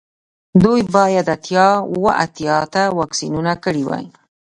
[0.63, 4.05] دوی باید اتیا اوه اتیا ته واکسینونه کړي وای